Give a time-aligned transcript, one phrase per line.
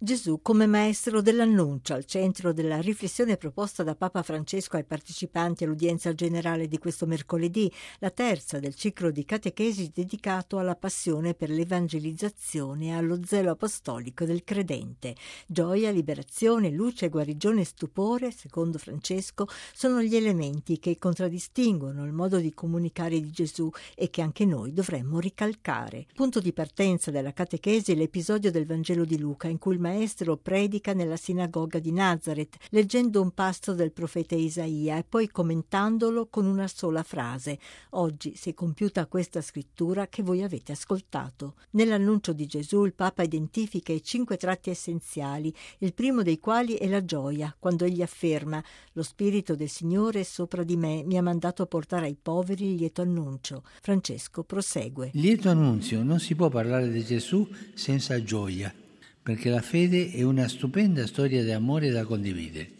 [0.00, 6.14] Gesù come maestro dell'annuncio al centro della riflessione proposta da Papa Francesco ai partecipanti all'udienza
[6.14, 12.86] generale di questo mercoledì, la terza del ciclo di catechesi dedicato alla passione per l'evangelizzazione
[12.86, 15.16] e allo zelo apostolico del credente.
[15.48, 22.38] Gioia, liberazione, luce, guarigione e stupore, secondo Francesco, sono gli elementi che contraddistinguono il modo
[22.38, 26.06] di comunicare di Gesù e che anche noi dovremmo ricalcare.
[26.14, 30.36] Punto di partenza della catechesi è l'episodio del Vangelo di Luca in cui il maestro
[30.36, 36.46] predica nella sinagoga di Nazareth, leggendo un pasto del profeta Isaia e poi commentandolo con
[36.46, 37.58] una sola frase.
[37.90, 41.54] Oggi si è compiuta questa scrittura che voi avete ascoltato.
[41.70, 46.86] Nell'annuncio di Gesù il Papa identifica i cinque tratti essenziali, il primo dei quali è
[46.86, 51.22] la gioia, quando egli afferma lo Spirito del Signore è sopra di me, mi ha
[51.22, 53.62] mandato a portare ai poveri il lieto annuncio.
[53.80, 55.10] Francesco prosegue.
[55.14, 58.72] Lieto annunzio, non si può parlare di Gesù senza gioia
[59.28, 62.70] perché la fede è una stupenda storia di amore da condividere.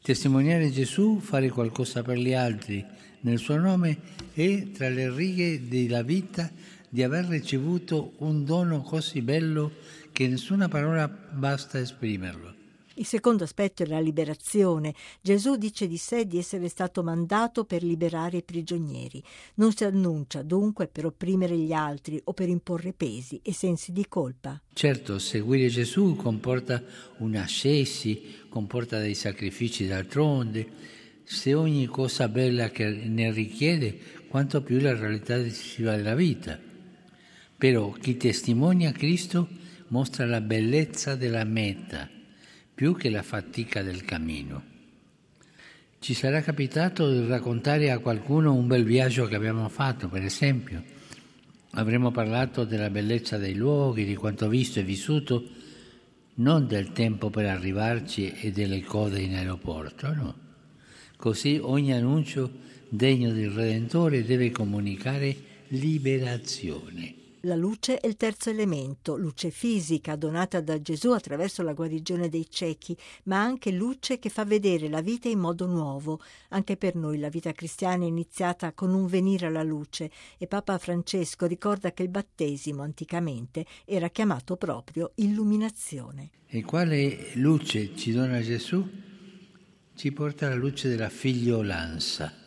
[0.00, 2.86] Testimoniare Gesù, fare qualcosa per gli altri
[3.22, 3.98] nel suo nome
[4.32, 6.48] è tra le righe della vita
[6.88, 9.72] di aver ricevuto un dono così bello
[10.12, 12.55] che nessuna parola basta esprimerlo.
[12.98, 14.94] Il secondo aspetto è la liberazione.
[15.20, 19.22] Gesù dice di sé di essere stato mandato per liberare i prigionieri.
[19.56, 24.06] Non si annuncia dunque per opprimere gli altri o per imporre pesi e sensi di
[24.08, 24.58] colpa.
[24.72, 26.82] Certo, seguire Gesù comporta
[27.18, 30.66] un'ascesi, comporta dei sacrifici d'altronde.
[31.22, 36.58] Se ogni cosa bella che ne richiede, quanto più la realtà decisiva della vita.
[37.58, 39.46] Però chi testimonia Cristo
[39.88, 42.14] mostra la bellezza della meta
[42.76, 44.62] più che la fatica del cammino.
[45.98, 50.84] Ci sarà capitato di raccontare a qualcuno un bel viaggio che abbiamo fatto, per esempio.
[51.70, 55.48] Avremo parlato della bellezza dei luoghi, di quanto visto e vissuto,
[56.34, 60.34] non del tempo per arrivarci e delle code in aeroporto, no.
[61.16, 62.58] Così ogni annuncio
[62.90, 65.34] degno del Redentore deve comunicare
[65.68, 67.14] liberazione.
[67.46, 72.50] La luce è il terzo elemento, luce fisica donata da Gesù attraverso la guarigione dei
[72.50, 72.96] ciechi,
[73.26, 76.20] ma anche luce che fa vedere la vita in modo nuovo.
[76.48, 80.76] Anche per noi la vita cristiana è iniziata con un venire alla luce e Papa
[80.78, 86.30] Francesco ricorda che il battesimo anticamente era chiamato proprio illuminazione.
[86.48, 88.84] E quale luce ci dona Gesù?
[89.94, 92.45] Ci porta la luce della figliolanza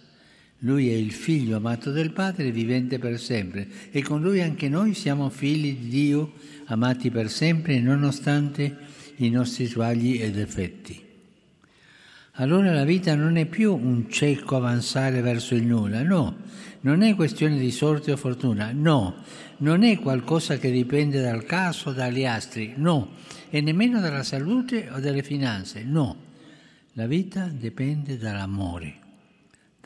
[0.60, 4.94] lui è il figlio amato del Padre, vivente per sempre, e con lui anche noi
[4.94, 6.34] siamo figli di Dio,
[6.66, 8.76] amati per sempre, nonostante
[9.18, 11.08] i nostri sbagli e difetti.
[12.34, 16.36] Allora la vita non è più un cieco avanzare verso il nulla, no,
[16.82, 19.24] non è questione di sorte o fortuna, no,
[19.58, 23.12] non è qualcosa che dipende dal caso o dagli astri, no,
[23.50, 26.28] e nemmeno dalla salute o dalle finanze, no.
[26.94, 28.99] La vita dipende dall'amore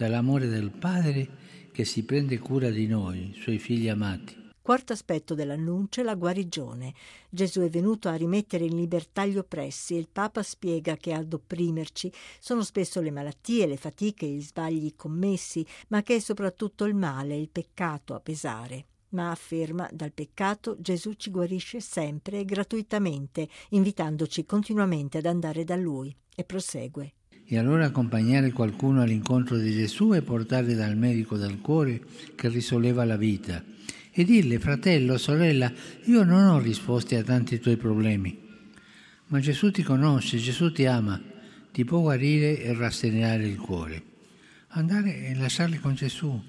[0.03, 1.29] dall'amore del Padre
[1.71, 4.51] che si prende cura di noi, suoi figli amati.
[4.61, 6.93] Quarto aspetto dell'annuncio è la guarigione.
[7.29, 11.31] Gesù è venuto a rimettere in libertà gli oppressi e il Papa spiega che ad
[11.31, 16.95] opprimerci sono spesso le malattie, le fatiche, gli sbagli commessi, ma che è soprattutto il
[16.95, 18.85] male, il peccato a pesare.
[19.09, 25.77] Ma afferma, dal peccato Gesù ci guarisce sempre e gratuitamente, invitandoci continuamente ad andare da
[25.77, 26.13] Lui.
[26.35, 27.13] E prosegue.
[27.45, 32.01] E allora accompagnare qualcuno all'incontro di Gesù e portarli dal medico del cuore
[32.35, 33.63] che risolleva la vita
[34.15, 35.71] e dirle, fratello, sorella,
[36.03, 38.39] io non ho risposte a tanti tuoi problemi,
[39.27, 41.19] ma Gesù ti conosce, Gesù ti ama,
[41.71, 44.03] ti può guarire e rasserenare il cuore.
[44.75, 46.39] Andare e lasciarli con Gesù.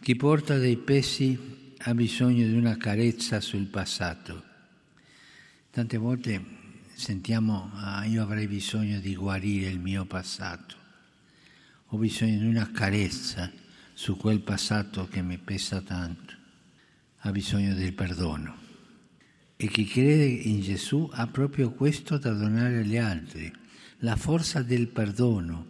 [0.00, 4.42] Chi porta dei pesi ha bisogno di una carezza sul passato.
[5.70, 6.44] Tante volte
[6.94, 10.76] sentiamo, ah, io avrei bisogno di guarire il mio passato,
[11.86, 13.50] ho bisogno di una carezza
[13.92, 16.34] su quel passato che mi pesa tanto,
[17.18, 18.62] ha bisogno del perdono.
[19.56, 23.52] E chi crede in Gesù ha proprio questo da donare agli altri,
[23.98, 25.66] la forza del perdono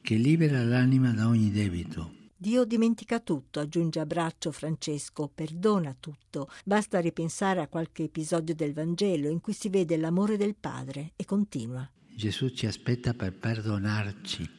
[0.00, 6.50] che libera l'anima da ogni debito Dio dimentica tutto, aggiunge a braccio Francesco, perdona tutto.
[6.66, 11.24] Basta ripensare a qualche episodio del Vangelo in cui si vede l'amore del Padre e
[11.24, 11.90] continua.
[12.14, 14.50] Gesù ci aspetta per perdonarci,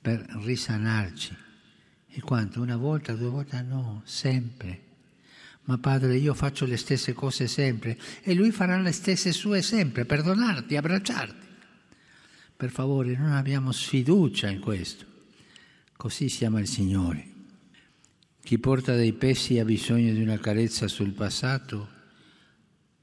[0.00, 1.36] per risanarci.
[2.06, 2.62] E quanto?
[2.62, 3.60] Una volta, due volte?
[3.60, 4.84] No, sempre.
[5.64, 10.06] Ma Padre, io faccio le stesse cose sempre e Lui farà le stesse sue sempre,
[10.06, 11.46] perdonarti, abbracciarti.
[12.56, 15.16] Per favore, non abbiamo sfiducia in questo.
[15.98, 17.26] Così si ama il Signore.
[18.40, 21.88] Chi porta dei pesi ha bisogno di una carezza sul passato,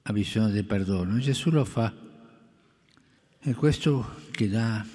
[0.03, 1.93] ha bisogno del perdono, Gesù lo fa.
[3.37, 4.85] È questo che dà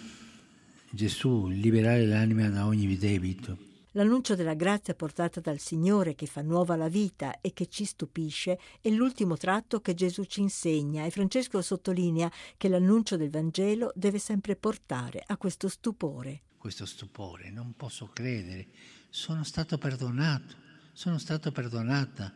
[0.88, 3.58] Gesù, liberare l'anima da ogni debito.
[3.90, 8.58] L'annuncio della grazia portata dal Signore che fa nuova la vita e che ci stupisce
[8.80, 14.18] è l'ultimo tratto che Gesù ci insegna e Francesco sottolinea che l'annuncio del Vangelo deve
[14.18, 16.44] sempre portare a questo stupore.
[16.60, 18.66] Questo stupore, non posso credere,
[19.08, 20.54] sono stato perdonato,
[20.92, 22.30] sono stato perdonata,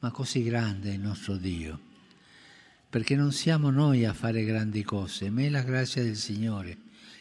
[0.00, 1.78] ma così grande è il nostro Dio,
[2.90, 6.76] perché non siamo noi a fare grandi cose, ma è la grazia del Signore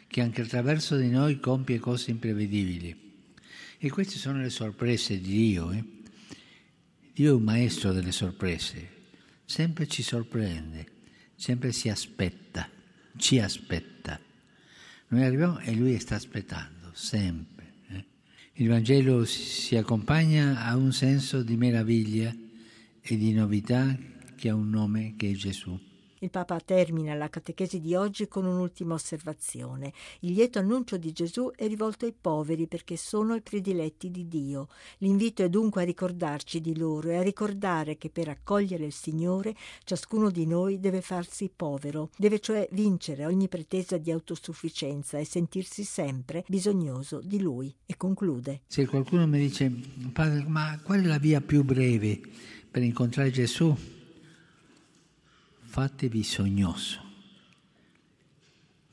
[0.08, 3.28] che anche attraverso di noi compie cose imprevedibili.
[3.78, 5.72] E queste sono le sorprese di Dio.
[5.74, 5.86] Eh?
[7.14, 8.90] Dio è un maestro delle sorprese,
[9.46, 10.88] sempre ci sorprende,
[11.36, 12.68] sempre si aspetta,
[13.16, 14.34] ci aspetta.
[15.08, 17.74] Noi arriviamo e Lui sta aspettando, sempre.
[17.90, 18.06] Eh?
[18.54, 22.36] Il Vangelo si accompagna a un senso di meraviglia
[23.02, 23.96] e di novità
[24.36, 25.80] che ha un nome che è Gesù.
[26.26, 29.94] Il Papa termina la catechesi di oggi con un'ultima osservazione.
[30.22, 34.68] Il lieto annuncio di Gesù è rivolto ai poveri perché sono i prediletti di Dio.
[34.98, 39.56] L'invito è dunque a ricordarci di loro e a ricordare che per accogliere il Signore
[39.84, 45.84] ciascuno di noi deve farsi povero, deve cioè vincere ogni pretesa di autosufficienza e sentirsi
[45.84, 47.72] sempre bisognoso di Lui.
[47.86, 48.62] E conclude.
[48.66, 49.72] Se qualcuno mi dice,
[50.12, 52.20] padre, ma qual è la via più breve
[52.72, 53.95] per incontrare Gesù?
[55.76, 57.02] Fate bisognoso,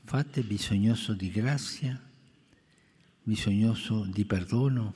[0.03, 1.97] fate bisognoso di grazia,
[3.23, 4.93] bisognoso di perdono,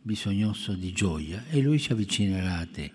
[0.00, 2.92] bisognoso di gioia e lui ci avvicinerà a te.